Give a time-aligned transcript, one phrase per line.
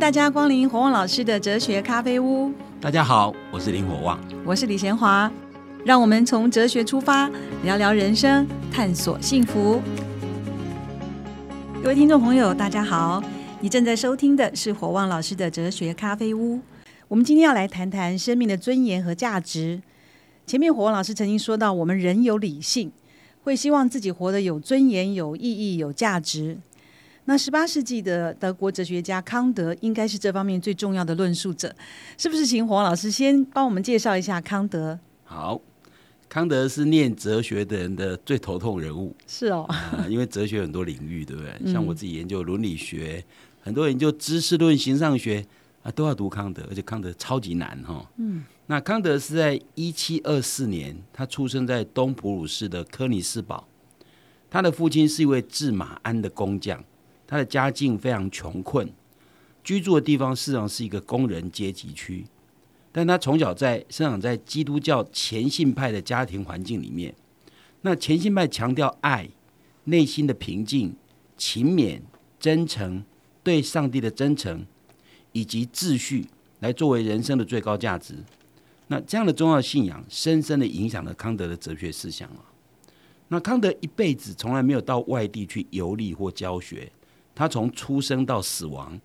[0.00, 2.50] 大家光临火旺老师的哲学咖啡屋。
[2.80, 5.30] 大家好，我是林火旺，我是李贤华。
[5.84, 7.30] 让我们从哲学出发，
[7.64, 9.78] 聊聊人生，探索幸福。
[11.82, 13.22] 各位听众朋友，大家好，
[13.60, 16.60] 你正在收听的是火旺老师的哲学咖啡屋。
[17.06, 19.82] 我们今天要来谈谈生命的尊严和价值。
[20.46, 22.90] 前面火旺老师曾经说到，我们人有理性，
[23.42, 26.56] 会希望自己活得有尊严、有意义、有价值。
[27.30, 31.72] 那十八世纪的德国哲学家康德应该是这方面最重要的论述者，
[32.18, 32.44] 是不是？
[32.44, 34.98] 请黄老师先帮我们介绍一下康德。
[35.22, 35.60] 好，
[36.28, 39.14] 康德是念哲学的人的最头痛人物。
[39.28, 39.64] 是哦，
[40.08, 41.72] 因为哲学很多领域，对不对？
[41.72, 43.24] 像我自己研究伦理学，
[43.62, 45.46] 很多研究知识论、形上学
[45.84, 48.04] 啊，都要读康德，而且康德超级难哈。
[48.16, 53.68] 嗯，那康德是在一七二四年，他出生在东普鲁士的科尼斯堡，
[54.50, 56.84] 他的父亲是一位制马鞍的工匠。
[57.30, 58.92] 他的家境非常穷困，
[59.62, 62.26] 居住的地方事实上是一个工人阶级区，
[62.90, 67.14] 但他从小在生长在基督教虔信派的家庭环境里面。
[67.82, 69.28] 那虔信派强调爱、
[69.84, 70.96] 内心的平静、
[71.36, 72.00] 勤勉、
[72.40, 73.04] 真诚、
[73.44, 74.66] 对上帝的真诚
[75.30, 76.26] 以及秩序，
[76.58, 78.16] 来作为人生的最高价值。
[78.88, 82.50] 那这样的重要信仰，深深的影响了康德的哲学思想啊。
[83.28, 86.90] 那康德一辈子从来没有到外地去游历或教学。
[87.40, 89.00] 他从出生到死亡，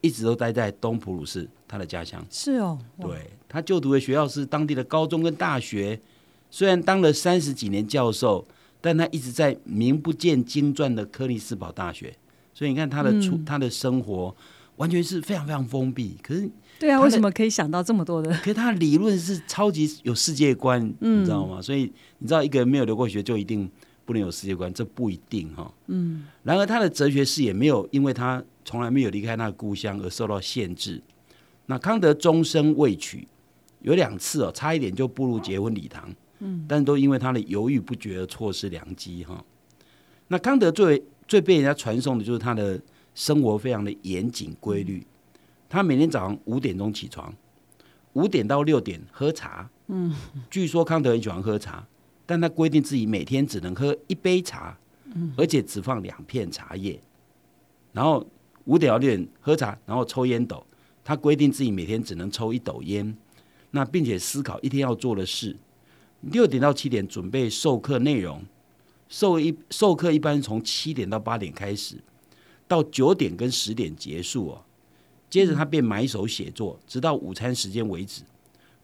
[0.00, 2.24] 一直都待在东普鲁士，他的家乡。
[2.30, 5.98] 是哦，对他就读的学校是当地的高中跟大学。
[6.48, 8.46] 虽然当了三十几年教授，
[8.80, 12.14] 但他一直在名不见经传的克里斯堡大学。
[12.54, 14.32] 所以你看他的出，他的生活
[14.76, 16.16] 完全是非常非常封闭。
[16.22, 18.30] 可是，对啊，为什么可以想到这么多的？
[18.34, 21.60] 可是他的理论是超级有世界观，你知道吗？
[21.60, 23.68] 所以你知道，一个人没有留过学，就一定。
[24.04, 25.72] 不能有世界观，这不一定哈。
[25.86, 31.00] 嗯，然而他的哲学视野没有因为他从来没有离开他的故乡而受到限制。
[31.66, 33.26] 那康德终身未娶，
[33.80, 36.12] 有两次哦，差一点就步入结婚礼堂。
[36.40, 39.44] 嗯，但都因为他的犹豫不决而错失良机哈。
[40.28, 42.80] 那康德最为最被人家传颂的就是他的
[43.14, 45.06] 生活非常的严谨规律。
[45.68, 47.32] 他每天早上五点钟起床，
[48.14, 49.70] 五点到六点喝茶。
[49.86, 50.14] 嗯，
[50.50, 51.86] 据说康德很喜欢喝茶。
[52.32, 54.74] 但他规定自己每天只能喝一杯茶，
[55.36, 56.98] 而且只放两片茶叶。
[57.92, 58.26] 然后
[58.64, 60.66] 五点到六点喝茶，然后抽烟斗。
[61.04, 63.14] 他规定自己每天只能抽一斗烟。
[63.72, 65.54] 那并且思考一天要做的事。
[66.22, 68.42] 六点到七点准备授课内容，
[69.10, 71.96] 授一授课一般从七点到八点开始，
[72.66, 74.64] 到九点跟十点结束哦。
[75.28, 78.22] 接着他便埋首写作，直到午餐时间为止。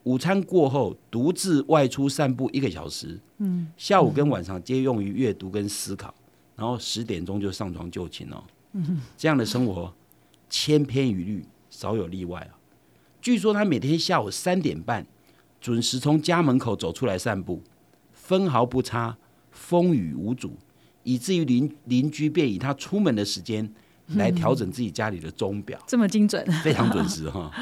[0.05, 3.19] 午餐过后，独自外出散步一个小时。
[3.39, 6.15] 嗯，下午跟晚上皆用于阅读跟思考，
[6.57, 8.43] 然后十点钟就上床就寝哦。
[8.73, 9.93] 嗯，这样的生活
[10.49, 12.59] 千篇一律，少有例外啊。
[13.21, 15.07] 据说他每天下午三点半
[15.61, 17.63] 准时从家门口走出来散步，
[18.13, 19.17] 分毫不差，
[19.51, 20.57] 风雨无阻，
[21.03, 23.69] 以至于邻邻居便以他出门的时间
[24.15, 25.79] 来调整自己家里的钟表。
[25.87, 27.53] 这么精准， 非常准时哈。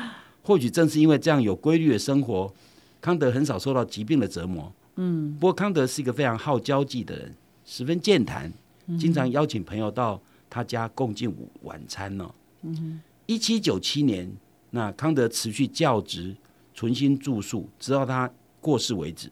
[0.46, 2.54] 或许正是因为这样有规律的生活，
[3.00, 4.72] 康德很少受到疾病的折磨。
[4.94, 7.34] 嗯，不过康德是一个非常好交际的人，
[7.64, 8.52] 十分健谈，
[8.96, 12.32] 经常邀请朋友到他家共进午晚餐呢。
[12.62, 14.30] 嗯，一七九七年，
[14.70, 16.36] 那康德持续教职，
[16.72, 18.30] 存心住宿，直到他
[18.60, 19.28] 过世为止。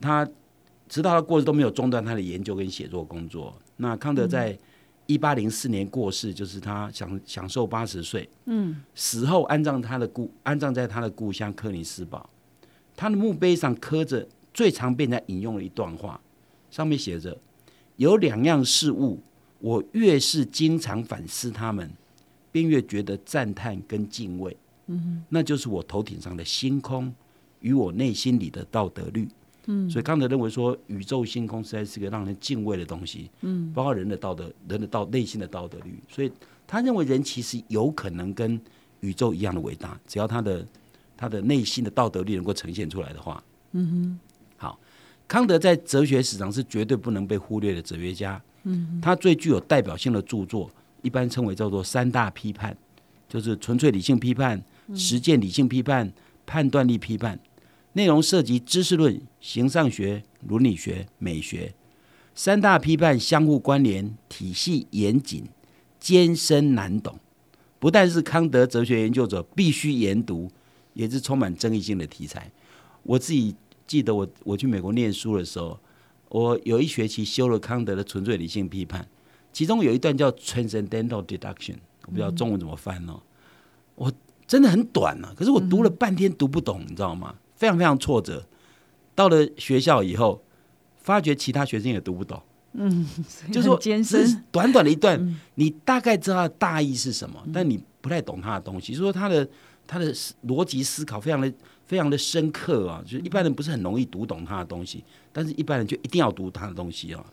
[0.00, 0.24] 他
[0.88, 3.52] 直到他过世都没有中断他的研究跟写作工作。
[3.78, 4.56] 那康德在。
[5.06, 8.28] 一八零四年过世，就是他享享受八十岁。
[8.46, 12.28] 嗯，死后安葬他的故安葬在他的故乡克里斯堡。
[12.96, 16.20] 他的墓碑上刻着最常被人家引用的一段话，
[16.70, 17.36] 上面写着
[17.96, 19.20] ：“有两样事物，
[19.60, 21.90] 我越是经常反思他们，
[22.50, 24.56] 便越觉得赞叹跟敬畏。
[24.86, 27.14] 嗯，那就是我头顶上的星空
[27.60, 29.28] 与我内心里的道德律。”
[29.66, 33.30] 嗯，所以康德认为说，宇宙星空实在是个让人敬畏的东西。
[33.42, 35.98] 嗯，包括人的道德、人的道内心的道德律。
[36.08, 36.30] 所以
[36.66, 38.60] 他认为人其实有可能跟
[39.00, 40.66] 宇宙一样的伟大，只要他的
[41.16, 43.42] 他的内心的道德律能够呈现出来的话。
[43.72, 44.18] 嗯哼。
[44.56, 44.78] 好，
[45.28, 48.40] 康德在哲学史上是绝对不能被忽略的哲学家。
[48.62, 50.70] 嗯，他最具有代表性的著作，
[51.02, 52.76] 一般称为叫做三大批判，
[53.28, 54.62] 就是纯粹理性批判、
[54.94, 56.12] 实践理性批判、
[56.44, 57.38] 判断力批判。
[57.96, 61.74] 内容涉及知识论、形上学、伦理学、美学
[62.34, 65.46] 三大批判，相互关联，体系严谨，
[65.98, 67.18] 艰深难懂。
[67.78, 70.50] 不但是康德哲学研究者必须研读，
[70.92, 72.52] 也是充满争议性的题材。
[73.02, 73.56] 我自己
[73.86, 75.80] 记得，我我去美国念书的时候，
[76.28, 79.08] 我有一学期修了康德的纯粹理性批判，
[79.54, 83.22] 其中有一段叫 transcendental deduction，我不知道中文怎么翻哦。
[83.94, 84.12] 我
[84.46, 87.34] 真的很短啊，可是我读了半天读不懂，你知道吗？
[87.56, 88.46] 非常非常挫折。
[89.14, 90.42] 到了学校以后，
[90.98, 92.40] 发觉其他学生也读不懂。
[92.74, 93.08] 嗯，
[93.50, 98.92] 就是说，艰只是，短短的一段，你大概知道它的大意是什么，但你不太懂他的东西。
[98.92, 99.48] 就是说他的
[99.86, 101.50] 他的思逻辑思考非常的
[101.86, 107.24] 非常的深刻啊，就是一般人不是很容易读懂他的东西，但是一般人就一定要读他的东西啊。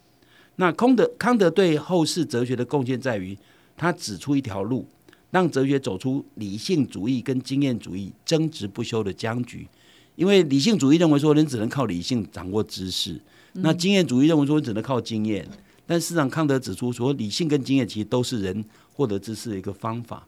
[0.56, 3.38] 那空德康德对后世哲学的贡献在于，
[3.76, 4.88] 他指出一条路，
[5.32, 9.68] 让哲学走出理性主义跟经验主义争执不休的僵局。
[10.16, 13.20] 因为理性主义认为说人只能靠理性掌握知识，
[13.54, 15.48] 那经验主义认为说人只能靠经验。
[15.86, 18.64] 但事实上，康德指出说，理性跟经验其实都是人
[18.94, 20.26] 获得知识的一个方法。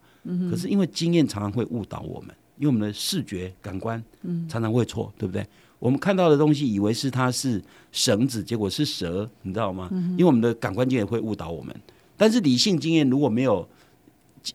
[0.50, 4.04] 可是因为经验常常会误导我们，因为我们的视觉感官
[4.50, 5.46] 常常会错，对不对？
[5.80, 7.62] 我们看到的东西以为是它是
[7.92, 9.88] 绳子，结果是蛇，你知道吗？
[9.92, 11.74] 因为我们的感官经验会误导我们。
[12.18, 13.68] 但是理性经验如果没有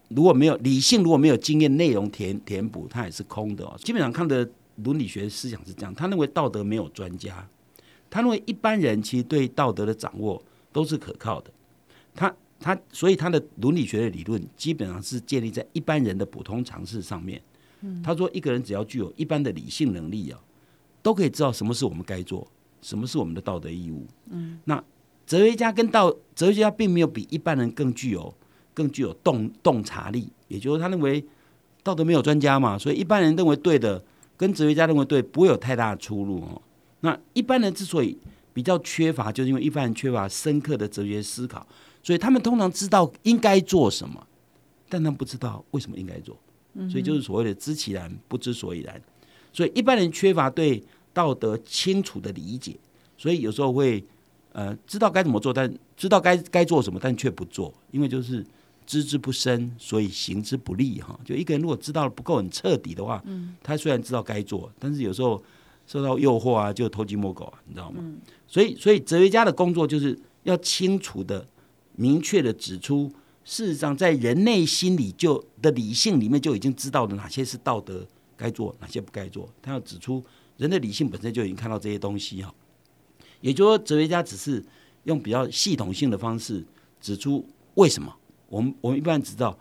[0.09, 3.75] 如果没有理性，如果没有经验内容填填补，它也是空的哦。
[3.83, 4.47] 基本上康德
[4.85, 7.49] 伦理学思想是这样，他认为道德没有专家，
[8.09, 10.43] 他认为一般人其实对道德的掌握
[10.73, 11.51] 都是可靠的。
[12.15, 17.41] 他他所以他的伦理学的理论基本上是建立在一般人的普通常识上面。
[18.05, 20.39] 他说，一个人只要具有一般的理性能力啊，
[21.03, 22.47] 都可以知道什么是我们该做，
[22.83, 24.07] 什么是我们的道德义务。
[24.29, 24.85] 嗯，那
[25.27, 28.35] 哲学家跟道哲学家并没有比一般人更具有
[28.75, 31.25] 更具有洞洞察力，也就是他认为
[31.83, 34.05] 道德没有专家嘛，所以一般人认为对的，
[34.41, 36.63] 跟哲学家认为对不会有太大的出入哦。
[37.01, 38.17] 那一般人之所以
[38.55, 41.67] 比较缺乏，就是因为一般人缺乏深刻的哲学思考，
[42.03, 44.27] 所以他们通常知道应该做什么，
[44.89, 46.35] 但他们不知道为什么应该做，
[46.89, 48.99] 所以就是所谓的知其然不知所以然。
[49.53, 50.83] 所以一般人缺乏对
[51.13, 52.75] 道德清楚的理解，
[53.19, 54.03] 所以有时候会
[54.53, 58.43] 呃知道该怎么做，但知道该该做什么，但却不做，因为就是
[58.91, 61.17] 知之不深，所以行之不利哈。
[61.25, 63.23] 就一个人如果知道的不够很彻底的话，
[63.63, 65.41] 他虽然知道该做，但是有时候
[65.87, 68.03] 受到诱惑啊，就偷鸡摸狗啊，你知道吗？
[68.49, 71.47] 所以，所以哲学家的工作就是要清楚的、
[71.95, 73.09] 明确的指出，
[73.45, 78.05] 事实上在人类心里就的理性里面就已经知道了哪些是道德
[78.37, 79.49] 该做，哪些不该做。
[79.63, 80.21] 他要指出
[80.57, 82.53] 人的理性本身就已经看到这些东西哈。
[83.41, 84.65] 也就是说，哲学家只是
[85.05, 86.65] 用比较系统性的方式
[87.01, 88.13] 指出为什么。
[88.51, 89.57] 我们我们一般人只知道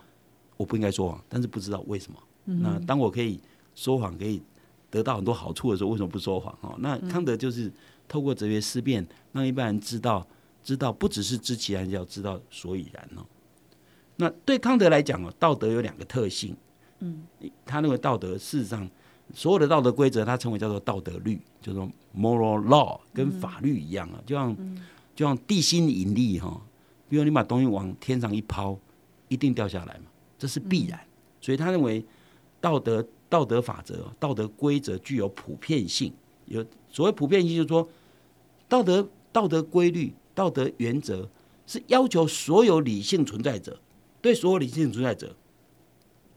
[0.58, 2.20] 我不应该说谎，但是不知道为什么。
[2.44, 3.40] 那当我可以
[3.76, 4.42] 说谎，可以
[4.90, 6.54] 得到很多好处的时候，为什么不说谎？
[6.60, 7.72] 哈，那康德就是
[8.08, 10.28] 透过哲学思辨，让一般人知道，
[10.64, 13.24] 知道不只是知其然，要知道所以然哦。
[14.16, 16.56] 那对康德来讲哦，道德有两个特性。
[17.02, 17.24] 嗯，
[17.66, 18.90] 他认为道德事实上
[19.34, 24.54] 所有的道德规则，他称为叫做道德律，叫做 moral law，跟法律一样啊，就像
[25.16, 26.60] 就像地心引力哈，
[27.10, 28.78] 比如你把东西往天上一抛，
[29.28, 30.06] 一定掉下来嘛，
[30.38, 31.00] 这是必然。
[31.42, 32.06] 所以他认为
[32.62, 36.14] 道德道德法则、道德规则具有普遍性。
[36.46, 37.88] 有所谓普遍性，就是说
[38.68, 41.30] 道德道德规律、道德原则
[41.68, 43.80] 是要求所有理性存在者
[44.22, 45.36] 对所有理性存在者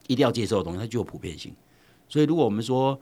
[0.07, 1.53] 一定要接受的东西，它具有普遍性。
[2.07, 2.99] 所以，如果我们说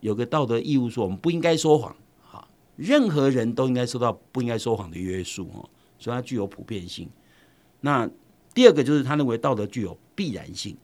[0.00, 7.08] 有个道德义务，说我们不应该说谎，哈，任何人都应该受到不应该说谎的约束哦，所以它具有普遍性。
[7.80, 8.08] 那
[8.54, 10.76] 第二个就是他认为道德具有必然性。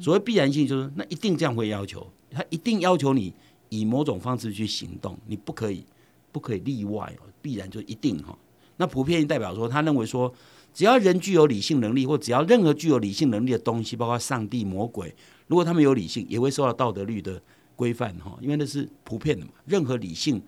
[0.00, 3.34] 所谓必然性，就是那一定这样会要求，他一定要求你
[3.70, 5.84] 以某种方式去行动，你不可以
[6.30, 8.38] 不可以例外哦，必然就一定哈。
[8.76, 10.32] 那普遍性代表说，他认为说，
[10.72, 15.12] 只要人具有理性能力，或只要任何具有理性能力的东西，包括上帝、魔鬼，
[15.48, 17.42] 如果他们有理性，也会受到道德律的
[17.74, 19.52] 规范哈，因为那是普遍的嘛。
[19.66, 20.40] 任何理性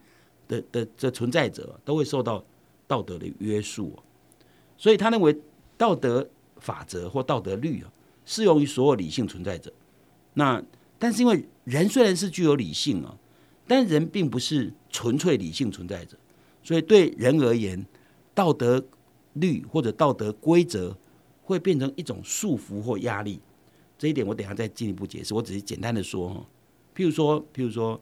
[0.46, 2.44] 的的的存在者都会受到
[2.92, 3.98] 道德的约束，
[4.76, 5.34] 所以他认为
[5.78, 7.90] 道德法则或道德律啊，
[8.26, 9.72] 适用于所有理性存在者。
[10.34, 10.62] 那
[10.98, 13.16] 但是因为人虽然是具有理性啊，
[13.66, 16.18] 但人并不是纯粹理性存在者，
[16.62, 17.82] 所以对人而言，
[18.34, 18.84] 道德
[19.32, 20.94] 律或者道德规则
[21.42, 23.40] 会变成一种束缚或压力。
[23.96, 26.46] 这一点我等下再进一步解释，我只是简单的说哈。
[26.94, 27.98] 譬如说，譬如说，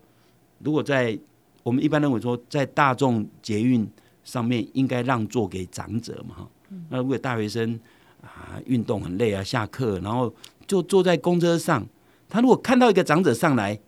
[0.59, 1.17] 如果在
[1.63, 3.89] 我们一般认为说，在大众捷运
[4.25, 6.49] 上面应该让座给长者嘛哈。
[6.89, 7.79] 那如果大学生
[8.23, 10.33] 啊运动很累啊，下课然后
[10.67, 11.87] 就坐在公车上，
[12.29, 13.79] 他如果看到一个长者上来，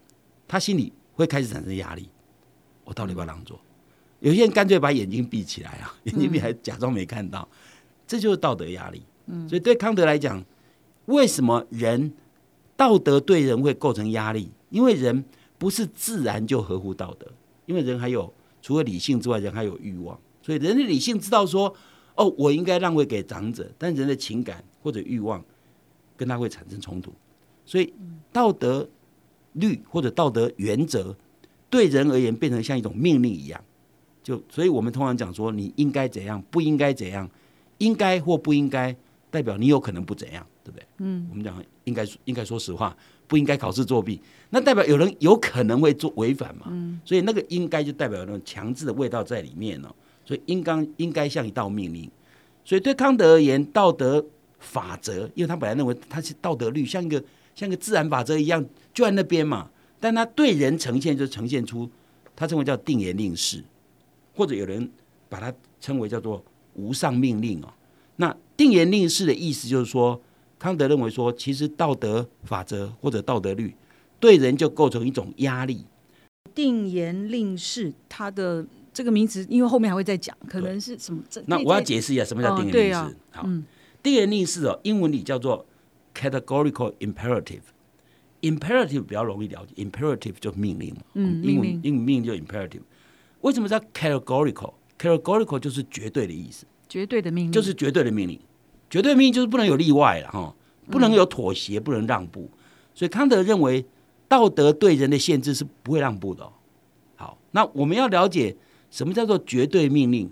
[0.49, 2.09] 他心里会开始产生压力。
[2.85, 3.59] 我到底要不要让座？
[4.21, 7.49] 有些人干脆把眼睛闭起来啊，眼睛闭还假装没看到，
[8.07, 9.03] 这就是道德压力。
[9.27, 10.45] 嗯所以对康德来讲，
[11.07, 12.12] 为什么人
[12.77, 14.51] 道德对人会构成压力？
[14.71, 15.25] 因为人
[15.59, 17.27] 不是自然就合乎道德，
[17.67, 20.19] 因为人还有除了理性之外，人还有欲望。
[20.40, 21.75] 所以人的理性知道说，
[22.14, 25.45] 哦，我应该让位给长者，但人的情感或者欲望
[26.16, 27.12] 跟他会产生冲突。
[27.66, 27.92] 所以
[28.33, 28.88] 道德
[29.52, 31.14] 律或者道德原则
[31.71, 33.62] 对人而言变成像一种命令一样，
[34.23, 37.28] 就所以我们通常讲说你应该怎样，不应该怎样，
[37.78, 38.95] 应该或不应该，
[39.31, 40.87] 代表你有可能不怎样，对不对？
[40.99, 44.21] 嗯，我们讲应该应该说实话，不应该考试作弊，
[44.54, 49.88] 那代表有人有可能会做违反嘛，嗯，所以那个应该就代表那种强制的味道在里面哦，
[50.26, 52.11] 所以应该应该像一道命令。
[52.62, 54.23] 所以对康德而言，道德
[54.59, 59.71] 法则，因为他本来认为它是道德律，像一个像一个自然法则一样就在那边嘛。
[59.99, 61.88] 但他对人呈现就呈现出，
[62.37, 63.64] 他称为叫定言令式，
[64.35, 64.90] 或者有人
[65.28, 66.44] 把它称为叫做
[66.75, 67.73] 无上命令哦。
[68.16, 70.21] 那定言令式的意思就是说，
[70.59, 73.75] 康德认为说，其实道德法则或者道德律
[74.23, 75.85] 对人就构成一种压力。
[76.55, 78.64] 定言令式，它的。
[78.95, 81.23] 这个名词，因为后面还会再讲，可能是什么？
[81.47, 83.17] 那我要解释一下什么叫定言令式。
[83.31, 83.49] 好，
[84.02, 85.64] 定言令式哦，英文里叫做
[86.14, 87.62] categorical imperative。
[88.43, 91.00] imperative 比较容易了解，imperative 就命令嘛。
[91.14, 92.83] 嗯，英文英文命令就 imperative。
[93.41, 98.38] 为什么叫 categorical？categorical 就是绝对的意思，绝对的命令就是绝对的命令。
[98.91, 100.55] 绝对命令就是不能有例外了哈，
[100.91, 102.50] 不能有妥协，不能让步。
[102.93, 103.87] 所以康德认为，
[104.33, 106.51] 道德对人的限制是不会让步的。
[107.17, 108.57] 好，那我们要了解。
[108.91, 110.31] 什么叫做绝对命令？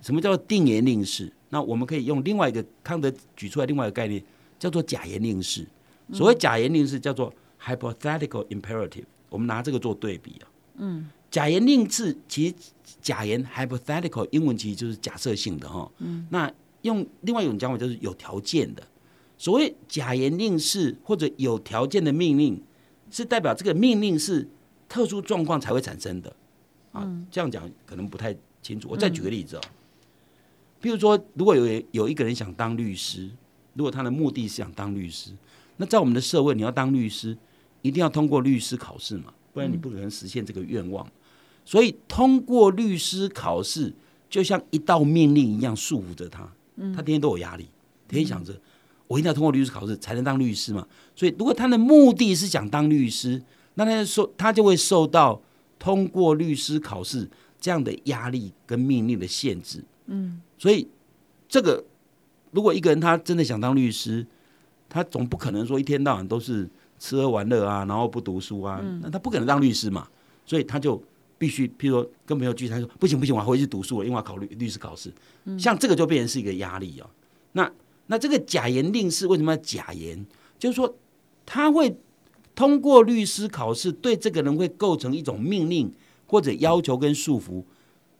[0.00, 1.30] 什么叫做定言令式？
[1.50, 4.22] 那我们可以用另外一个康德举出来另外一个概念，
[4.58, 5.66] 叫做假言令式。
[6.14, 7.30] 所谓假言令式叫做
[7.62, 9.04] hypothetical imperative。
[9.28, 10.48] 我们拿这个做对比啊。
[10.76, 11.10] 嗯。
[11.30, 12.54] 假言令式其实
[13.02, 15.90] 假言 hypothetical 英文其实就是假设性的哈。
[15.98, 16.26] 嗯。
[16.30, 16.50] 那
[16.82, 18.82] 用另外一种讲法就是有条件的。
[19.36, 22.58] 所谓假言令式或者有条件的命令，
[23.16, 24.46] 是代表这个命令是
[24.86, 26.30] 特殊状况才会产生的。
[26.92, 28.90] 啊，这样讲可能不太清楚。
[28.90, 29.60] 我再举个例子哦，
[30.80, 33.30] 比如说，如果有有一个人想当律师，
[33.72, 35.30] 如果他的目的是想当律师，
[35.78, 37.34] 那在我们的社会，你要当律师，
[37.80, 41.10] 一定要通过律师考试嘛，不然你不可能实现这个愿望。
[41.64, 43.94] 所以，通过律师考试
[44.28, 46.42] 就像一道命令一样束缚着他，
[46.94, 47.64] 他天天都有压力，
[48.08, 48.54] 天天想着
[49.08, 50.86] 我一定要通过律师考试才能当律师嘛。
[51.14, 53.42] 所以，如果他的目的是想当律师，
[53.74, 55.40] 那他受他就会受到。
[55.78, 57.28] 通过律师考试
[57.60, 60.88] 这样的压力跟命令的限制，嗯，所以
[61.46, 61.84] 这个
[62.50, 64.26] 如果一个人他真的想当律师，
[64.88, 66.66] 他总不可能说一天到晚都是
[66.98, 70.08] 吃喝玩乐啊，然后不读书啊，那他不可能当律师嘛，
[70.46, 71.00] 所以他就
[71.36, 75.12] 必须，譬如说跟朋友聚餐说不行不行，我要回去读书了，因为我要考虑律师考试，
[75.44, 77.06] 嗯像这个就变成是一个压力哦。
[77.52, 77.70] 那
[78.06, 80.26] 那这个假言令是为什么要假言？
[80.58, 80.96] 就是说
[81.44, 81.96] 他会。
[82.54, 85.92] 通过律师考试，对这个人会构成一种命令
[86.26, 87.62] 或者要求跟束缚，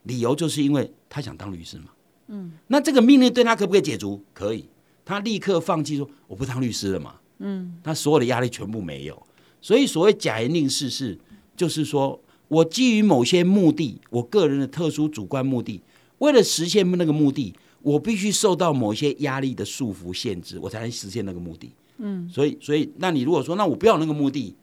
[0.03, 1.85] 理由就是因为他想当律师嘛。
[2.27, 4.23] 嗯，那这个命令对他可不可以解除？
[4.35, 4.69] 可以，
[5.03, 7.15] 他立刻放弃说我不当律师了嘛。
[7.39, 9.25] 嗯，他所有的压力全部没有。
[9.59, 11.17] 所以所谓假言令式是，
[11.55, 15.81] 就是说我基于某些目的，我个人的特殊主观目的，
[16.19, 17.55] 为了实现那个目的，
[17.87, 21.71] 我必须受到某些压力的束缚限制，我才能实现那个目的。
[21.99, 24.53] 嗯，所以，所以，那你如果说，那我不要那个目的，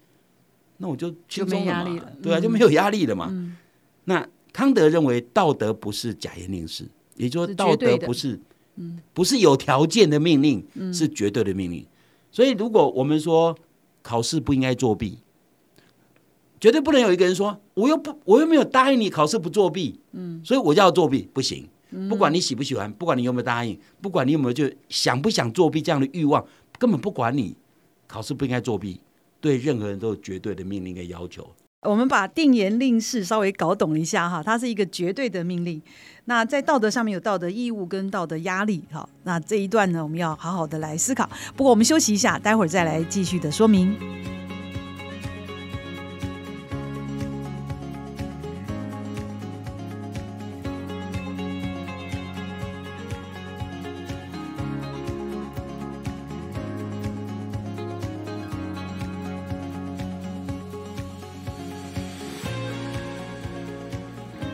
[0.76, 1.84] 那我就轻松了。
[1.86, 3.32] 嘛，对啊，就没有压力了嘛。
[4.04, 8.38] 那康德认为道德不是假言令式，也就是说道德不是，
[8.76, 10.62] 嗯，不是有条件的命令，
[10.92, 11.86] 是绝对的命令。
[12.30, 13.56] 所以，如果我们说
[14.02, 15.16] 考试不应该作弊，
[16.60, 21.66] 绝对不能有一个人说，我又不，我又没有答应你考试不作弊，嗯，所以我就要作弊，不行。
[22.08, 26.44] 不管你喜不喜欢，不管你有没有答应，不管你有没有就想不想作弊这样的欲望。
[26.78, 27.56] 根本不管你
[28.06, 29.00] 考试不应该作弊，
[29.40, 31.48] 对任何人都有绝对的命令跟要求。
[31.82, 35.80] 我们把定言令式稍微搞懂一下哈，它是一个绝对的命令。
[36.24, 39.06] 那在道德上面有道德义务跟道德压力哈。
[39.24, 41.28] 那这一段呢，我们要好好的来思考。
[41.54, 43.94] 不过我们休息一下，待会儿再来继续的说明。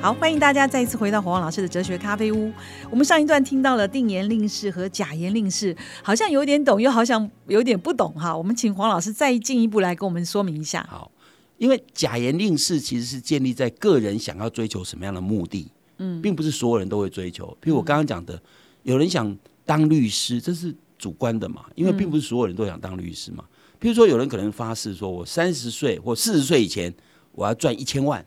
[0.01, 2.51] 好，欢迎大家再一次回到火旺老师的哲学咖啡屋。
[2.89, 8.35] 我们上一段听到了定言令式和假言令式，好像有点懂，又好像有点不懂哈。
[8.35, 10.83] 我们请黄老师再进一步来跟我们说明一下。
[10.89, 11.11] 好，
[11.59, 17.47] 因为假言令式其实是建立在个人想要追求什么样的目的，嗯，并不是所有人都会追求。
[17.61, 18.41] 譬如我刚刚讲的，
[18.85, 23.45] 有人想当律师，这是主观的嘛，因为并不是所有人都想当律师嘛。
[23.79, 26.91] 譬如说，有人可能发誓说，我三十岁或四十岁以前，
[27.33, 28.25] 我要赚一千万。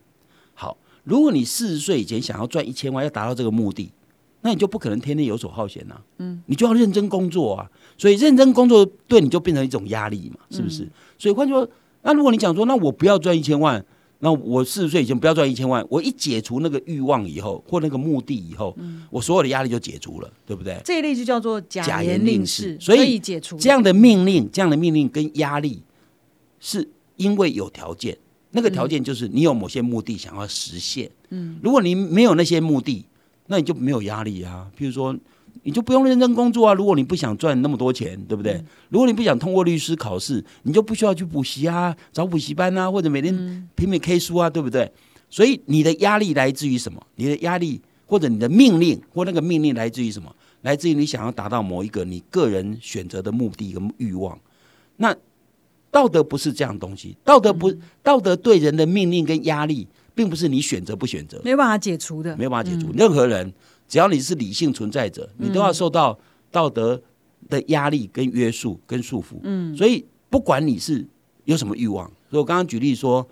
[0.53, 0.77] 好。
[1.03, 3.91] 如果你四十岁以前想要赚一千万，要达到这个目的，
[4.41, 5.99] 那你就不可能天天游手好闲呐。
[6.17, 7.69] 嗯，你就要认真工作啊。
[7.97, 10.89] 所以认真工作对你就变成一种压力嘛，是不是？
[11.17, 11.69] 所以换句话说，
[12.03, 13.85] 那如果你讲说，那我不要赚一千万，
[14.19, 18.75] 那我四十岁以前不要赚一千万，我一解除那个欲望以后，或那个目的以后，
[19.09, 20.81] 我所有的压力就解除了，对不对？
[20.83, 25.83] 这一类就叫做假言令式，所以解除这样的命令，这样的命令跟压力，
[26.59, 28.17] 是因为有条件。
[28.55, 31.09] 那个条件就是你有某些目的想要实现。
[31.29, 33.03] 嗯，如果你没有那些目的，
[33.47, 34.71] 那你就没有压力啊。
[34.77, 35.13] 譬如说，
[35.63, 36.73] 你就不用认真工作啊。
[36.73, 38.63] 如果你不想赚那么多钱，对不对？
[38.89, 44.89] 如果你不想通过律师考试，你就不需要去补习啊，找补习班啊，或者每天拼命 K 书啊，对不对？
[45.29, 47.01] 所以你的压力来自于什么？
[47.15, 50.33] 你的压力或者你的命令或那个命令来自于什么？
[50.61, 54.39] 来自于你想要达到某一个你个人选择的目的跟欲望。
[54.97, 55.13] 那
[55.93, 57.71] 道德不是这样东西，道德不
[58.01, 62.91] 道德对人的命令跟压力，并不是你选择不选择，没有办法解除的，没有办法解除。
[62.93, 63.53] 任何人
[63.87, 66.17] 只要你是理性存在者，你都要受到
[66.49, 66.99] 道德
[67.47, 69.35] 的压力跟约束跟束缚。
[69.43, 71.05] 嗯，所以不管你是
[71.45, 73.27] 有什么欲望，所以我刚刚举例说，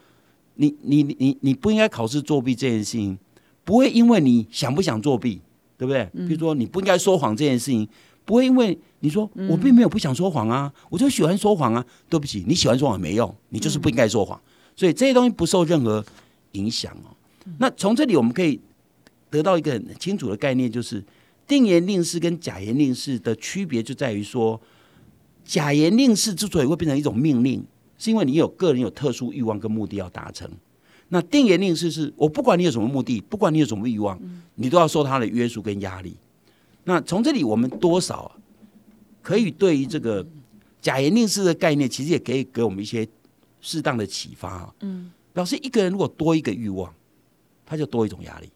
[0.54, 3.18] 你你你你不应该考试作弊这件事情，
[3.64, 5.42] 不会因为你想不想作弊，
[5.80, 6.08] 对不对？
[6.28, 7.90] 比如说你不应该说谎这件事情。
[8.26, 11.86] 不会因为你说我并没有不想说谎啊，我就喜欢说谎啊。
[12.10, 14.40] 对不起，你喜欢说谎没用，你就是不应该说谎。
[14.76, 16.04] 所以这些东西不受任何
[16.54, 17.16] 影响哦。
[17.58, 18.60] 那从这里我们可以
[19.30, 21.04] 得到一个很清楚的概念，就是
[21.48, 24.60] 定言令式跟假言令式的区别就在于说，
[25.44, 27.64] 假言令式之所以会变成一种命令，
[27.98, 30.50] 是因为你有个人有特殊欲望跟目的要达成。
[31.10, 34.18] 那定言令式是我不管你有什么目的，不管你有什么欲望，
[34.56, 36.16] 你都要受他的约束跟压力。
[36.84, 38.32] 那从这里，我们多少
[39.22, 40.26] 可以对于这个
[40.82, 43.08] 假言令式的概念，其实也可以给我们一些
[43.60, 44.74] 适当的启发啊。
[44.80, 46.92] 嗯，表示一个人如果多一个欲望，
[47.66, 48.50] 他就多一种压力，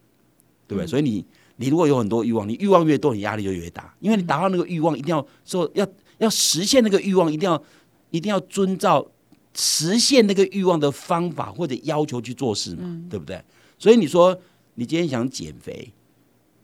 [0.67, 0.87] 对不对？
[0.87, 1.23] 所以你
[1.57, 7.61] 你如果有很多欲望，你欲望越多，你压力就越大，因为你达到那个欲望，一定要说要要实现那个欲望，一定要
[8.09, 9.05] 一定要遵照
[9.53, 13.39] 实现那个欲望的方法或者要求去做事嘛，对不对？
[13.77, 14.35] 所以你说
[14.73, 15.93] 你今天想减肥。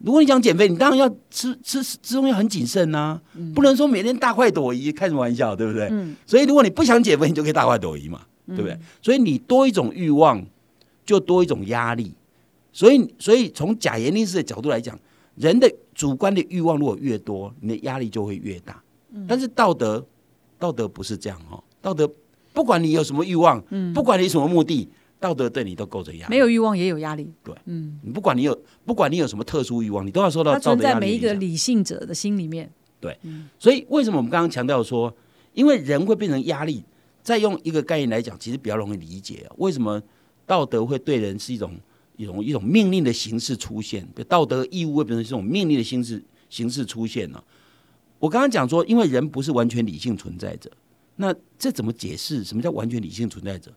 [0.04, 3.20] 如果你想减肥，你当然要吃吃吃东西很谨慎呐，
[3.54, 5.88] 不能说每天大快朵颐，开什么玩笑，对不对？
[6.26, 8.76] 所以如果你不想减肥，你就可以大快朵颐嘛，对不对？
[9.00, 10.44] 所以你多一种欲望，
[11.06, 12.12] 就多一种压力。
[12.72, 14.98] 所以，所以从假言令式的角度来讲，
[15.36, 18.82] 人的主观的欲望如果越多，你的压力就会越大。
[19.28, 20.04] 但是道德，
[20.58, 22.10] 道德不是这样哦，道德
[22.52, 23.62] 不管你有什么欲望，
[23.92, 24.88] 不管你什么目的。
[25.22, 27.32] 道德对你都构成压力，没有欲望也有压力。
[27.44, 30.52] 对，嗯，你不管你有，不管你有什么特殊欲望，你都要受到。
[30.52, 32.68] 它存在每一个理性者的心里面。
[32.98, 33.16] 对，
[33.56, 35.14] 所以为什么我们刚刚强调说，
[35.54, 36.82] 因为人会变成压力？
[37.22, 39.48] 再用一个概念来讲，其实比较容易理解。
[39.58, 40.02] 为什么
[40.44, 41.78] 道德会对人是一种
[42.16, 44.04] 一种一种命令的形式出现？
[44.28, 47.40] 道德义务会变成这种命令的形式形式出现呢？
[48.18, 50.68] 我刚刚讲说，因为人不是完全理性存在者，
[51.14, 52.42] 那这怎么解释？
[52.42, 53.72] 什么叫完全理性存在者？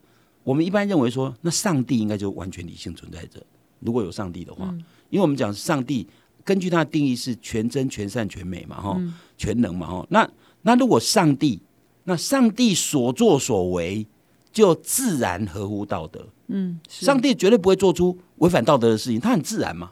[0.46, 3.44] 我们一般认为说，那上帝应该就完全理性存在着。
[3.80, 4.74] 如果有上帝的话，
[5.10, 6.08] 因为我们讲上帝，
[6.44, 9.02] 根据他的定义是全真、全善、全美嘛，哈，
[9.36, 10.08] 全能嘛，哈。
[10.12, 10.30] 那
[10.62, 11.60] 那如果上帝，
[12.04, 14.06] 那上帝所作所为
[14.52, 16.28] 就自然合乎道德。
[16.48, 19.92] 嗯，上帝绝对不会做出违反道德的事情，他很自然嘛。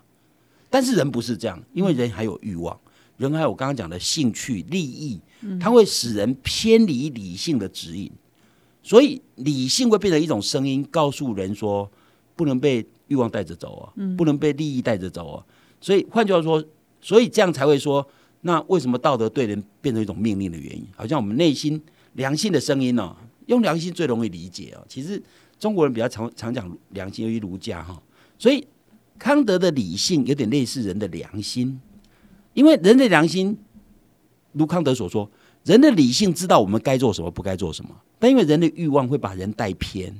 [0.69, 2.79] 但是人不是这样，因为人还有欲望，
[3.17, 5.19] 人还有我刚刚讲的兴趣、利益，
[5.59, 8.11] 它会使人偏离理性的指引。
[8.83, 11.89] 所以理性会变成一种声音，告诉人说
[12.35, 13.83] 不能被欲望带着走啊，
[14.17, 15.45] 不能被利益带着走啊。
[15.79, 16.61] 所以换句话说，
[16.99, 18.05] 所以这样才会说，
[18.41, 20.85] 那为什么道德对人变成一种命令的原因？
[20.97, 21.81] 好像我们内心
[22.13, 23.15] 良心的声音呢？
[23.45, 24.83] 用良心最容易理解啊。
[24.89, 25.21] 其实
[25.57, 28.01] 中国人比较常常讲良心，由于儒家哈，
[28.37, 28.67] 所以
[29.17, 31.79] 康德的理性有点类似人的良心，
[32.53, 33.57] 因为人的良心，
[34.51, 35.29] 如康德所说。
[35.63, 40.13] 人的理性知道我们该做什么，不该做什么，但因为人的欲望会把人带偏，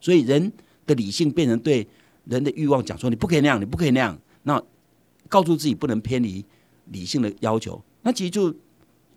[0.00, 0.52] 所以人
[0.86, 1.86] 的理性变成对
[2.26, 4.62] 人的欲望讲说：“你不可以那样，你不可以那样。”那
[5.28, 6.44] 告诉自己不能偏离
[6.92, 8.54] 理性的要求，那其实就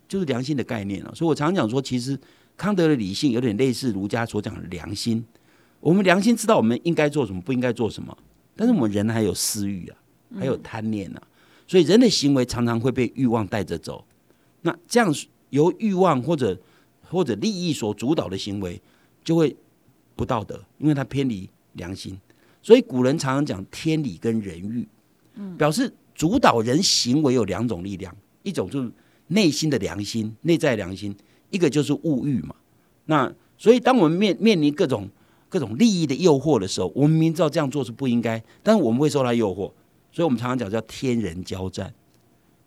[0.08, 1.14] 就是良心的概念了。
[1.14, 2.20] 所以我常常讲说，其实
[2.56, 5.24] 康德的理性有点类似儒家所讲的良心。
[5.80, 8.18] 我们良心知道我们应该做什么，不应该做什么，
[8.56, 9.98] 但是我们人还有私欲啊，
[10.40, 11.22] 还有贪念啊，
[11.68, 14.04] 所以人的行为常常会被欲望带着走。
[14.62, 15.14] 那这样。
[15.50, 16.58] 由欲望或者
[17.10, 18.82] 或者利益所主导的行为，
[19.24, 19.56] 就会
[20.16, 22.20] 不道德，因为它偏离良心。
[22.62, 24.88] 所以古人常常讲天理跟人欲，
[25.58, 28.92] 表示主导人行为有两种力量，一种就是
[29.28, 31.14] 内心的良心，内在良心；
[31.50, 32.56] 一个就是物欲嘛。
[33.06, 35.10] 那所以当我们面面临各种
[35.48, 39.72] 各种利益的诱惑的时候，我们明知道这样做是不应该，但是我们会受到诱惑，
[40.12, 41.94] 所以我们常常讲叫天人交战。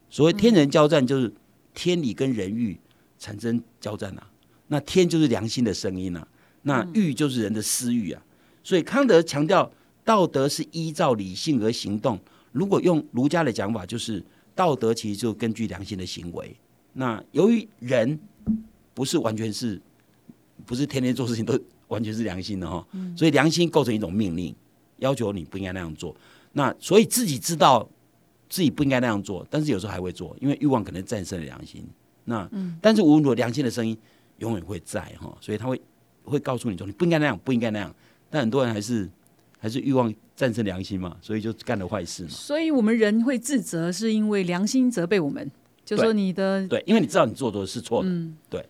[0.08, 1.32] 所谓天人交战，就是
[1.74, 2.78] 天理跟人欲
[3.18, 4.26] 产生交战啊。
[4.68, 6.26] 那天就是良心的声音啊，
[6.62, 8.22] 那欲就是人的私欲啊。
[8.62, 9.70] 所以康德强调，
[10.04, 12.18] 道德是依照理性而行动。
[12.52, 14.22] 如果用儒家的讲法，就是
[14.54, 16.54] 道德其实就根据良心的行为。
[16.92, 18.18] 那由于人
[18.92, 19.80] 不是完全是，
[20.66, 24.54] 不是天天做事情都完全是良心的哈，所以良心构成一种命令，
[24.98, 26.14] 要求你不应该那样做。
[26.52, 27.88] 那所以自己知道
[28.50, 31.82] 自己不应该那样做，但是有时候还会做，因为欲望可能战胜了良心。
[32.24, 32.46] 那
[32.82, 33.96] 但是无论如何，良心的声音
[34.38, 35.80] 永远会在哈，所以他会
[36.24, 37.94] 会告诉你说你不应该那样，不应该那样。
[38.28, 39.08] 但很多人还是
[39.58, 42.28] 还是欲望战胜良心嘛，所以就干了坏事嘛。
[42.30, 45.50] 所以我们人会自责，是因为良心责备我们，
[45.84, 48.10] 就说你的对，因为你知道你做的是错的，
[48.48, 48.68] 对。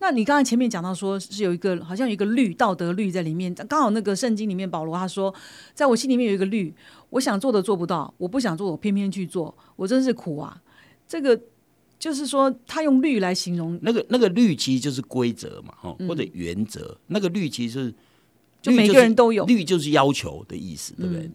[0.00, 5.32] 那你刚才前面讲到说是有一个好像有一个律道德律在里面，刚好那个圣经里面保罗他说，
[5.74, 6.74] 在我心里面有一个律，
[7.10, 10.60] 我想做的做不到，我不想做我偏偏去做，我真是苦啊！
[11.06, 11.38] 这个
[11.98, 16.96] 就是说他用律来形容那个那个律其实就是规则嘛，哈，或者原则。
[17.08, 17.94] 那个律其实是
[18.62, 21.30] 就每个人都有律就是要求的意思，对不对？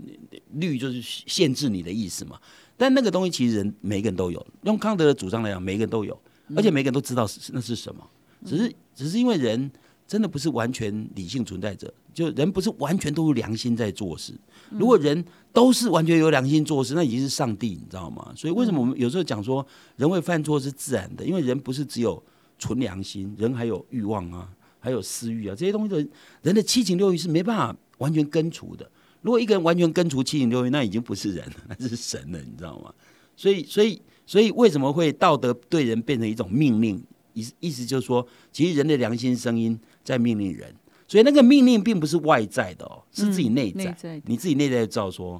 [0.53, 2.39] 律就是限制你的意思嘛。
[2.77, 6.19] 但那个东西其实人每个人都有，用康德的主张来讲，每个人都有，
[6.55, 8.03] 而且每个人都知道是那是什么。
[8.45, 9.69] 只是，只是因为人
[10.07, 14.33] 真的不是完全理性存在者，就人不是完全都是良心在做事。
[14.69, 18.31] 如果人都是完全有良心做事，那已经是上帝，你知道吗？
[18.35, 21.25] 所以为什么我们有时候讲说人会犯错是自然的？
[21.25, 22.21] 因为人不是只有
[22.59, 26.07] 纯良心，人还有欲望啊，还有私欲啊，这些东西的
[26.41, 28.89] 人的七情六欲是没办法完全根除的。
[29.21, 32.93] 如果一个人完全根除七情六欲，那已经不是人了，那是神了，你知道吗？
[33.35, 37.03] 所以，所以，所以为什么会道德对人变成一种命令？
[37.35, 40.73] 意意思就是说，其实人的良心声音在命令人，
[41.07, 45.39] 所以那个命令并不是外在的哦，是自己内在，你自己内在知道说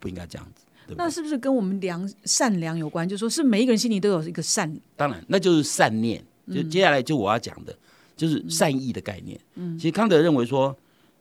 [0.00, 0.96] 不应该这样子对。
[0.96, 3.08] 那是不是跟我们良善良有关？
[3.08, 6.24] 就说是每一个人心里都有一个善，当然那就是善念。
[6.52, 7.74] 就接下来就我要讲的，
[8.14, 9.40] 就是善意的概念。
[9.54, 10.76] 嗯，其实康德认为说，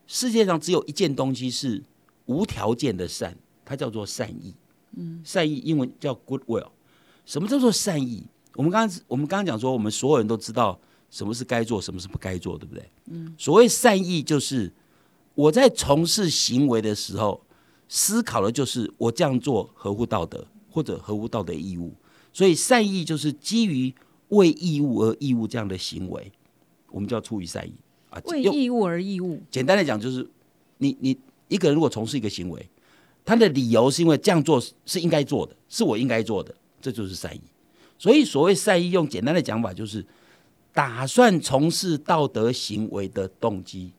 [0.05, 1.81] 世界上只有一件东西是
[2.25, 3.33] 无条件的善，
[3.63, 4.53] 它叫做善意。
[4.97, 6.67] 嗯，善意英文叫 goodwill。
[7.25, 8.25] 什么叫做善意？
[8.55, 12.89] 我们刚刚我们刚刚讲说，我们所有人都知道什么是该做，什么是不该做，对不对？
[13.11, 13.33] 嗯。
[13.37, 14.71] 所谓善意，就是
[15.35, 17.41] 我在从事行为的时候，
[17.87, 21.93] 思考的就是我这样做合乎道德，或者合乎道德义务。
[22.31, 23.93] 所以善意就是基于
[24.29, 26.31] 为义务而义务这样的行为，
[26.89, 27.73] 我们叫出于善意
[28.09, 28.21] 啊。
[28.25, 29.41] 为义务而义务。
[29.51, 30.27] 简单的讲，就是
[30.77, 32.69] 你你一个人如果从事一个行为，
[33.23, 37.41] 他的理由是因为这样做是应该做的，是我应该做的，这就是善意。
[37.97, 40.05] 所以，所谓善意，用简单的讲法，就是
[40.73, 43.91] 打算从事道德行为的动机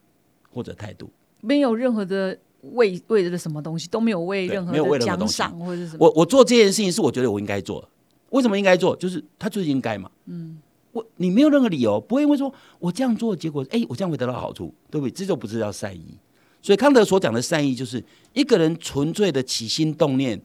[0.51, 1.09] 或者态度，
[1.41, 2.37] 没有任何的
[2.73, 5.97] 为为了什么东西，都没有为任何的奖赏或者什么。
[5.99, 7.87] 我我做这件事情是我觉得我应该做，
[8.29, 8.95] 为什么应该做？
[8.95, 10.09] 就是他就是应该嘛。
[10.25, 10.59] 嗯，
[10.91, 15.11] 我你没有任何理由，不会因为说我这样做，结果哎，我这样会得到好处，对不对？
[15.11, 16.17] 这就不是叫善意。
[16.61, 18.03] 所以康德所讲的善意，就是
[18.33, 20.41] 一个人纯粹的起心动念，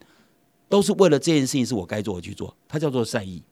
[0.70, 3.42] 都是为了这件事情是我该做的去做，它叫做善意。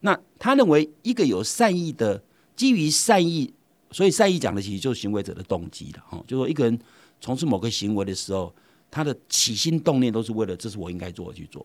[0.00, 2.22] 那他认为，一个有善意的，
[2.54, 3.54] 基于善意，
[3.92, 6.78] 所以善意讲的其实就是行为者的动机了，哈，就说一个人
[7.20, 8.52] 从事某个行为的时候，
[8.90, 11.64] 他的起心动念都是为了这是我应该做的去做。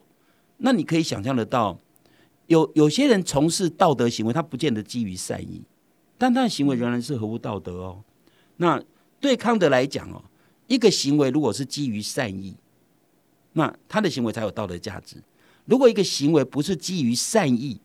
[0.57, 1.77] 那你可以想象得到，
[2.45, 5.63] 有有些人从事道德行为，他不见得基于善意，
[6.17, 8.03] 但他的行为仍然是合乎道德哦。
[8.57, 8.81] 那
[9.19, 10.23] 对康德来讲哦，
[10.67, 12.55] 一个行为如果是基于善意，
[13.53, 15.17] 那他的行为才有道德价值。
[15.65, 17.79] 如果一个行为不是基于善意，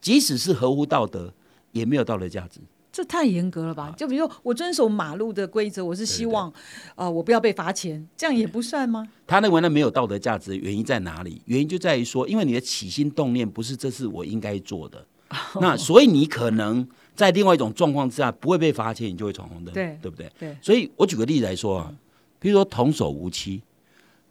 [0.00, 1.32] 即使是合乎道德，
[1.72, 2.60] 也没有道德价值。
[2.92, 3.94] 这太严格了吧？
[3.96, 6.52] 就比如说，我遵守马路的规则，我是希望，
[6.96, 9.06] 呃，我不要被罚钱，这样也不算吗？
[9.28, 11.40] 他认为那没有道德价值的原因在哪里？
[11.44, 15.06] 原因就在于说，因为你的起心动念不是这是我应该做的，
[15.60, 20.28] 那所以你可能在另外一种状况之下不会被罚钱，你就会闯红灯，对对不对？
[20.36, 20.56] 对。
[20.60, 21.94] 所以我举个例子来说啊，
[22.40, 23.62] 比如说童叟无欺，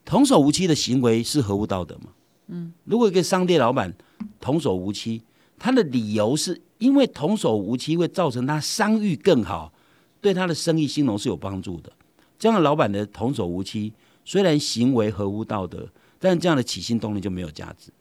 [0.09, 2.09] 童叟无欺的行为是合乎道德吗？
[2.47, 2.73] 嗯。
[2.83, 3.93] 如果一个商店老板
[4.41, 5.21] 童叟无欺。
[5.61, 9.73] 他的理由是因为童叟无欺会造成他商誉更好，
[10.21, 11.91] 对他的生意兴隆是有帮助的。
[12.39, 13.91] 这样的老板的童叟无欺，
[14.23, 15.85] 虽然行为合乎道德，
[16.17, 17.91] 但这样的起心动念就没有价值，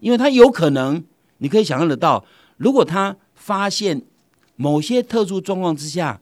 [0.00, 1.02] 因为他有可能，
[1.38, 2.22] 你可以想象得到，
[2.58, 4.02] 如果他发现
[4.56, 6.20] 某些特殊状况之下，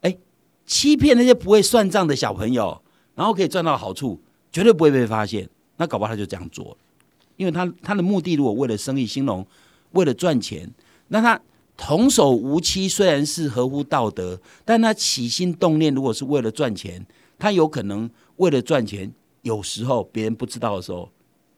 [0.00, 0.18] 哎，
[0.66, 2.82] 欺骗那些不会算账的小朋友，
[3.14, 4.20] 然后可以赚到好处，
[4.52, 6.76] 绝对不会被发现，那搞不好他就这样做，
[7.36, 9.46] 因为他他的目的如果为了生意兴隆。
[9.92, 10.72] 为了赚钱，
[11.08, 11.38] 那他
[11.76, 17.04] 童叟无欺虽然是合乎道德，但他起心动念如果是为了赚钱，
[17.38, 19.12] 他有可能为了赚钱，
[19.42, 21.06] 有时候别人不知道的时候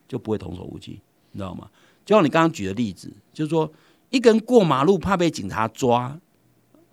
[0.09, 1.71] 就不会童叟无欺，你知道吗？
[2.05, 3.73] 就像你刚刚举的例子，就是说
[4.11, 6.19] 一个人过马路怕被警察抓，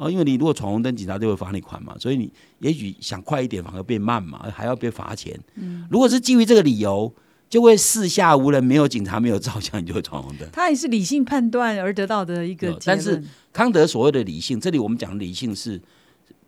[0.02, 5.40] 哦，因为你如果闯红灯，警察就会罚你款嘛，所以你也许想快一点，反而变慢嘛，还要被罚钱。
[5.54, 7.14] 嗯，如果是基于这个理由，
[7.48, 10.50] 就会四下无人，没有警察，没有照相，你就会闯红灯。
[10.52, 15.80] 他也是理性判断而得到的一个但是康德所谓的理性，这里我们讲的理性是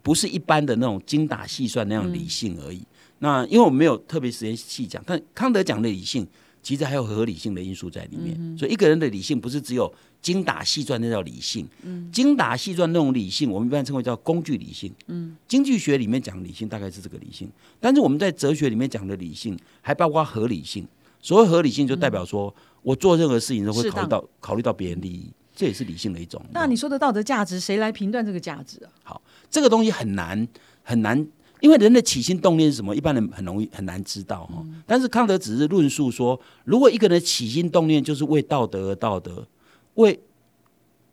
[0.01, 2.81] 不是一般的那种精打细算那样理性而已？
[3.19, 6.27] 那因为我们没有特别时间细讲，但康德讲的理性。
[6.63, 11.67] 其实还有合理性的因素在里面，所以一个人的理性不是只有精打细算那叫理性。
[11.83, 14.91] 嗯精打细算那种理性，我们一般称为叫工具理性。
[15.07, 17.49] 嗯经济学里面讲理性大概是这个理性，
[17.81, 20.87] 但是我们在哲学里面讲的理性还包括合理性。
[21.21, 26.41] 所谓合理性，就代表说我做任何事情都会考虑到考虑到别人利益，这也是理性的一种。
[26.53, 28.89] 那你说的道德价值，谁来评断这个价值啊？
[29.03, 30.47] 好，这个东西很难
[30.81, 31.27] 很难。
[31.63, 32.93] 因为人的起心动念是什么？
[32.93, 34.61] 一般人很容易很难知道哈。
[34.85, 39.47] 但是康德只是论述说，如果一个人起心动念就是为道德而道德，
[39.93, 40.19] 为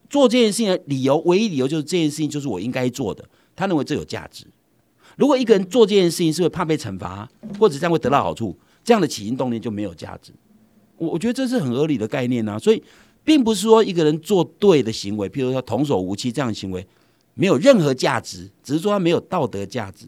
[0.08, 4.44] 做这件事情的理由，唯一理由就是这件事情就是我应该做的，他认为这有价值。
[5.16, 10.32] 如果一个人做这件事情是会怕被惩罚，或者这样会得到好处，这样的起心动念就没有价值。
[10.96, 12.58] 我我觉得这是很合理的概念啊。
[12.58, 12.82] 所以，
[13.22, 16.84] 并不是说一个人做对的行为，譬如说童叟无欺这样的行为
[17.34, 20.06] 没有任何价值，只是说他没有道德价值。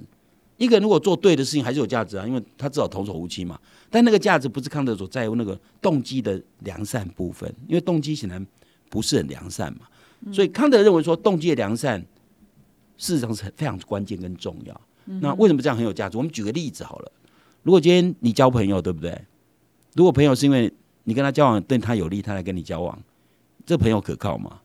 [0.63, 3.59] 一个人如果做对的事情，还是有价值啊，因为他至少童叟无欺嘛。
[3.91, 8.47] 但那个价值不是康德所在乎那个动机的良善部分，因为动机显然
[8.89, 9.81] 不是很良善嘛。
[10.33, 12.01] 所以康德认为说，动机的良善
[12.97, 14.81] 事实上是非常关键跟重要。
[15.05, 16.17] 那为什么这样很有价值？
[16.17, 17.11] 我们举个例子好了。
[17.65, 19.21] 如果今天你交朋友，对不对？
[19.95, 20.73] 如果朋友是因为
[21.03, 22.97] 你跟他交往对他有利，他来跟你交往，
[23.67, 24.61] 这朋友可靠吗？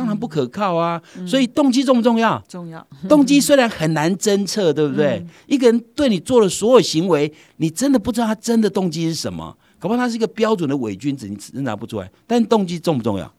[0.00, 1.02] 当然不可靠啊！
[1.26, 2.42] 所以动机重不重要？
[2.48, 2.86] 重要。
[3.06, 5.22] 动机虽然很难侦测，对不对？
[5.46, 9.54] 一个人对你做的所有行为，你真的不知道他真的动机是什么。
[9.78, 12.10] 搞不好他是一个标准的伪君子，你侦查不出来。
[12.26, 13.30] 但动机重不重要？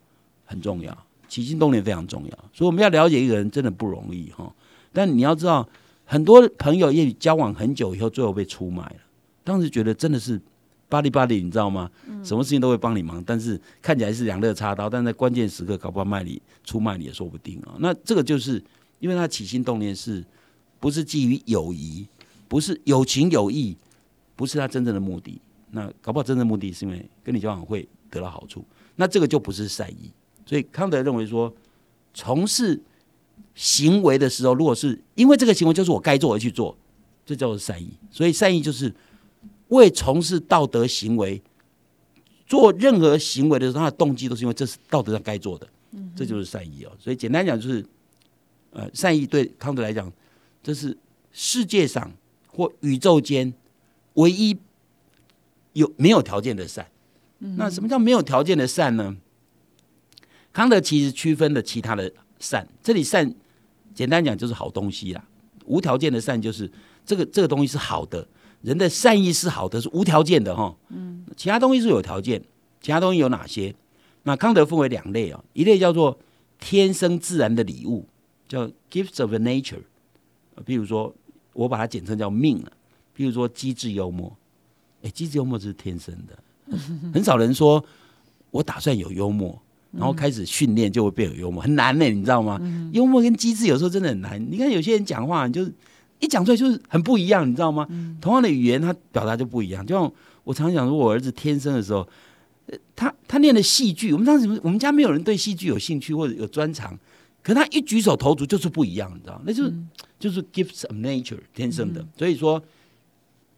[0.45, 0.95] 很重要，
[1.27, 2.37] 起心动念非常重要。
[2.53, 4.53] 所以我们要了解一个人真的不容易哈。
[4.93, 5.67] 但你要知道，
[6.05, 8.97] 很多朋友也许交往很久以后，最后被出卖了。
[9.43, 10.39] 当时觉得真的是。
[10.91, 11.89] 巴黎巴黎，你知道吗？
[12.21, 17.75] 什么事情都会帮你忙，但是看起来是两肋插刀，但在关键时刻搞不好卖你出卖你也说不定啊。
[17.79, 18.61] 那这个就是
[18.99, 20.21] 因为他起心动念是
[20.81, 22.05] 不是基于友谊，
[22.49, 23.77] 不是有情有义，
[24.35, 25.39] 不是他真正的目的。
[25.69, 28.65] 那搞不好真正目的是因为跟你交往会得到好处，
[28.97, 30.11] 那这个就不是善意。
[30.45, 31.53] 所以康德认为说，
[32.13, 32.77] 从事
[33.55, 36.77] 行为的时候，如果是因为这个行为就是我该做而去做，
[37.25, 37.89] 这叫做善意。
[38.11, 38.93] 所以善意就是。
[39.71, 41.41] 为从事道德行为
[42.45, 45.67] 做任何行为的时候，他的动机都是因为这是道德上该做的，
[46.15, 46.91] 这就是善意哦。
[46.99, 47.85] 所以简单讲，就是
[48.71, 50.11] 呃，善意对康德来讲，
[50.61, 50.97] 这是
[51.31, 52.11] 世界上
[52.47, 53.53] 或宇宙间
[54.15, 54.57] 唯一
[55.73, 56.85] 有没有条件的善。
[57.39, 59.15] 那什么叫没有条件的善呢？
[60.51, 63.33] 康德其实区分了其他的善，这里善
[63.95, 65.25] 简单讲就是好东西啦。
[65.65, 66.69] 无条件的善就是
[67.05, 68.27] 这个这个东西是好的。
[68.61, 70.75] 人的善意是好的，是无条件的哈。
[70.89, 72.41] 嗯，其他东西是有条件。
[72.79, 73.73] 其他东西有哪些？
[74.23, 76.17] 那康德分为两类啊，一类叫做
[76.59, 78.07] 天生自然的礼物，
[78.47, 79.81] 叫 gifts of nature。
[80.65, 81.13] 比如说，
[81.53, 82.71] 我把它简称叫命了。
[83.13, 84.35] 比如说，机智幽默。
[85.03, 86.77] 哎，机智幽默是天生的，
[87.13, 87.83] 很少人说
[88.51, 89.59] 我打算有幽默，
[89.91, 92.59] 然后开始训练就会变有幽默，很难呢，你知道吗？
[92.93, 94.43] 幽默跟机智有时候真的很难。
[94.51, 95.73] 你看有些人讲话就是。
[96.21, 97.85] 一讲出来就是很不一样，你知道吗？
[98.21, 99.83] 同样的语言，他表达就不一样。
[99.85, 100.09] 就像
[100.43, 102.07] 我常讲，说我儿子天生的时候，
[102.95, 106.97] 他他念的戏剧，我们当时我们家没有人对戏剧有兴趣或者有专长，
[107.41, 109.41] 可他一举手投足就是不一样，你知道？
[109.43, 109.73] 那就是
[110.19, 112.05] 就是 gifts of nature 天生的。
[112.15, 112.61] 所以说，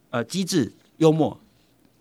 [0.09, 1.37] 呃，机智、幽默、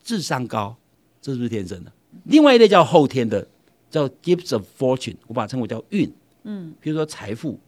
[0.05, 0.77] 智商高，
[1.21, 1.93] 这是不是天生的？
[2.25, 3.49] 另外一类叫后天的，
[3.91, 6.09] 叫 gifts of fortune，我把它称为叫运。
[6.45, 7.59] 嗯，比如说财富、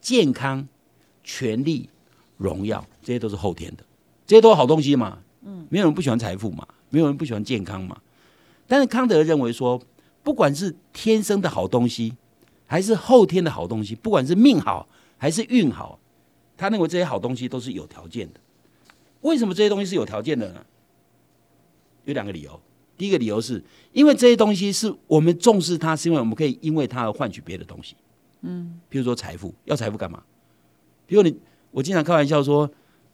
[0.00, 0.66] 健康、
[1.22, 1.88] 权力。
[2.36, 3.84] 荣耀，这些都是后天的，
[4.26, 5.18] 这些都是好东西嘛。
[5.46, 8.00] 嗯，没有人不喜欢财富嘛，没有人不喜欢健康嘛。
[8.66, 9.80] 但是康德认为说，
[10.22, 12.14] 不管是天生的好东西，
[12.66, 15.98] 还是后天的好东西，不管是命好还是运好，
[16.56, 18.40] 他认为这些好东西都是有条件的。
[19.20, 20.64] 为什么这些东西是有条件的呢？
[22.06, 22.58] 有两个理由。
[22.96, 27.94] 第一个理由是因为这些东西是我们重视它，是因为我们可以因为它而换取别的东西。
[28.40, 30.22] 嗯，比如说财富，要财富干嘛？
[31.06, 31.36] 比如你。
[31.74, 32.70] 我经常开玩笑说，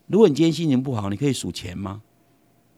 [0.09, 2.03] 如果你今天心情不好，你可以数钱吗？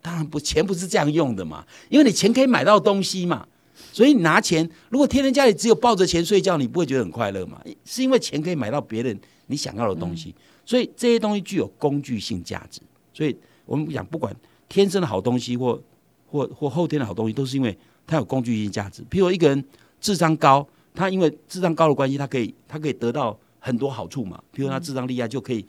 [0.00, 1.66] 当然不， 钱不是这样用的嘛。
[1.88, 3.44] 因为你钱可以买到东西嘛，
[3.92, 4.68] 所以你拿钱。
[4.90, 7.60] 如果天天家里只有抱着钱睡觉，你不会觉得很快乐嘛？
[7.84, 9.18] 是因为钱可以买到别人
[9.48, 10.32] 你想要的东西，
[10.64, 12.80] 所以这些东西具有工具性价值。
[13.12, 14.34] 所以我们讲，不管
[14.68, 15.82] 天生的好东西或
[16.26, 19.02] 或或后天的好东西，都是因为它有工具性价值。
[19.10, 19.64] 譬如一个人
[20.00, 20.64] 智商高，
[20.94, 24.42] 他因为智商高的关系，他可以他可以得到很多好处嘛。
[24.50, 25.64] 比如他智商厉害，就可以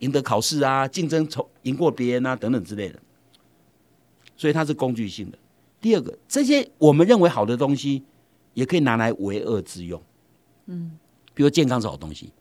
[0.00, 3.00] 赢得考试啊，竞争从赢过别人啊等等之类的。
[4.36, 5.38] 所以它是工具性的。
[5.80, 8.04] 第二个，这些我们认为好的东西，
[8.54, 10.00] 也可以拿来为恶之用。
[10.66, 10.96] 嗯，
[11.34, 12.32] 比如健康是好东西，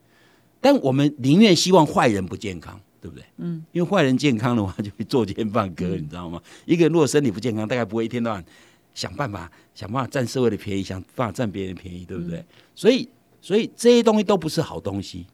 [0.62, 3.26] 但我们宁愿希望坏人不健康，对不对？
[3.38, 6.40] 嗯，因为坏人健康的话，就会作奸犯科，你知道吗？
[6.66, 8.46] 一个人如果身体不健康，大概不会一天到晚
[8.94, 12.46] 想办法想办法占社会的便宜，想办法占别人的便宜，对不对？
[12.76, 13.10] 所以，
[13.42, 15.26] 所以这些东西都不是好东西，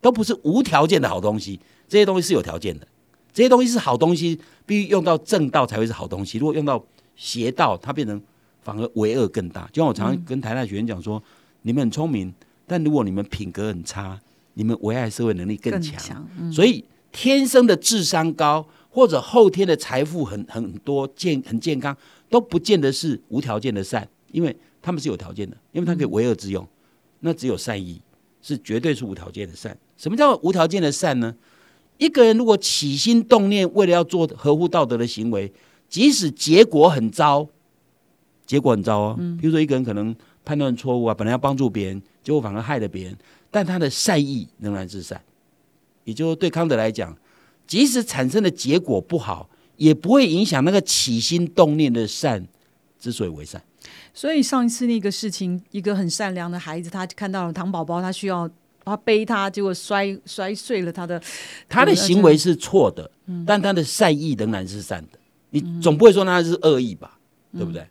[0.00, 1.60] 都不是无条件的好东西。
[1.86, 2.88] 这些东西是有条件的，
[3.32, 6.38] 这些东西是好东西，必须用到正道才会是好东西。
[6.38, 6.82] 如果用到
[7.14, 8.20] 邪道，它变成
[8.62, 9.68] 反而为恶更大。
[9.72, 11.22] 就像我常常跟台大学员讲说，
[11.62, 12.32] 你们很聪明，
[12.66, 14.18] 但如果你们品格很差，
[14.54, 16.26] 你们危害社会能力更强。
[16.50, 21.96] 所以天生的智商高，或者后天的财富很很多健很健康，
[22.30, 26.66] 都不见得是无条件的善，因为他们是有条件的，因为他可以为恶之用。
[27.24, 28.00] 那只有善意
[28.42, 29.76] 是绝对是无条件的善。
[29.96, 31.34] 什么叫无条件的善呢？
[31.96, 35.52] 一个人如果起心动念，为了要做合乎道德的行为。
[35.88, 37.48] 即使结果很糟，
[38.44, 39.16] 结果很糟哦。
[39.40, 43.16] 比如说，一个人可能判断错误啊，本来要帮助别人，结果反而害了别人，
[43.50, 45.22] 但他的善意仍然是善。
[46.02, 47.16] 也就是对康德来讲，
[47.66, 52.44] 即使产生的结果不好，也不会影响那个起心动念的善
[52.98, 53.62] 之所以为善。
[54.12, 58.48] 所以上一次那个事情，一个很善良的孩子，他看到了糖宝宝，他需要
[58.84, 61.20] 他背他，结果摔摔碎了他的，
[61.68, 63.10] 他的行为是错的，
[63.46, 65.18] 但他的善意仍然是善的。
[65.50, 67.18] 你总不会说他是恶意吧，
[67.52, 67.86] 对不对？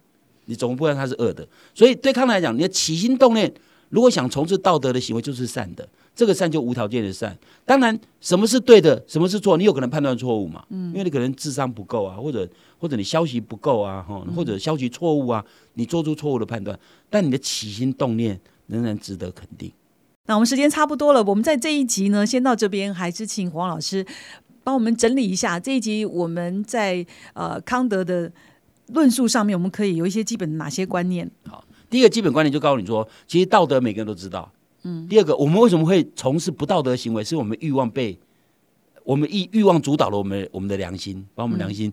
[0.46, 1.48] 你总不会他是恶的。
[1.74, 3.54] 所以对康来讲，你的起心动念，
[3.90, 5.88] 如果想从事道德的行为，就是善的。
[6.16, 7.38] 这个善就无条件的善。
[7.66, 10.66] 当然，什么是对的，什么是错，你有可能判断错误嘛？
[10.70, 12.48] 嗯，因为你可能智商不够啊，或者
[12.78, 16.80] 或者你消息不够啊，哈，或者消息错误啊，你做出错误的判断。
[17.10, 19.72] 但你的起心动念仍然值得肯定。
[20.26, 24.06] 那我们时间差不多了，我们在这一集呢，先到这边，还是请黄老师。
[24.66, 28.32] 帮我们整理一下这一集，我们在呃康德的
[28.94, 31.30] 论述上面，我们可以有一些基本的哪些观念？
[31.46, 34.50] 好，第一个基本观念就告诉你说，其实道德每个人都知道。
[34.84, 35.08] 嗯。
[35.08, 37.24] 第二个，我们为什么会从事不道德行为？
[37.24, 38.18] 是我们欲望被
[39.04, 41.92] 我们欲欲望主导了我们我们的良心，把我们良心，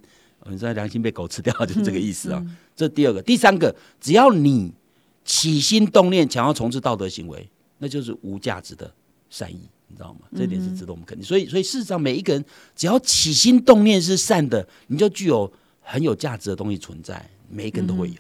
[0.49, 2.45] 你知道良心被狗吃掉，就是这个意思啊。
[2.77, 4.73] 这第二个，第三个，只要你
[5.25, 7.49] 起心动念想要从事道德行为，
[7.79, 8.93] 那就是无价值的
[9.29, 9.61] 善意。
[9.93, 10.21] 你知道吗？
[10.37, 11.27] 这点是值得我们肯定。
[11.27, 12.45] 所以，所以事实上，每一个人
[12.77, 17.29] 只要起心动念是善的，你就具有很有价值的东西存在。
[17.49, 18.15] 每一个人都会有。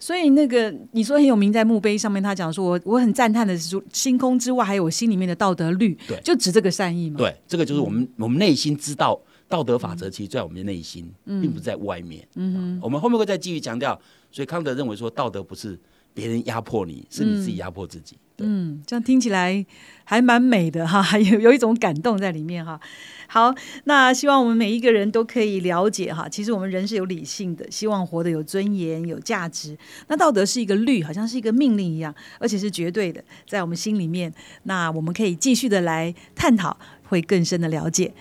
[0.00, 0.06] 对。
[0.06, 7.18] 所以，那个你说很有名，在墓碑上面，他讲说：“我我很赞叹的是，星空之外还有我心里面的道德律。”对，就指这个善意嘛。
[7.18, 12.26] 对，这个就是我们我们内心知道道德法则，其实在我们的内心，并不在外面。
[12.36, 12.80] 嗯哼。
[12.82, 14.00] 我们后面会再继续强调。
[14.32, 15.78] 所以，康德认为说，道德不是
[16.14, 18.16] 别人压迫你，是你自己压迫自己。
[18.42, 19.66] 嗯，这样听起来
[20.02, 22.80] 还蛮美的哈， 有有一种感动在里面哈。
[23.26, 29.76] 好，那希望我们每一个人都可以了解哈，其实我们人是有理性的，希望活得有尊严、有价值。
[30.08, 34.32] 那道德是一个律，好像是一个命令一样，而且是绝对的，在我们心里面。
[34.62, 38.12] 那我们可以继续的来探讨，会更深的了解。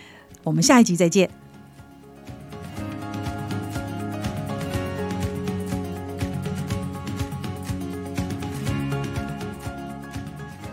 [0.44, 1.49] 我们下一集再见。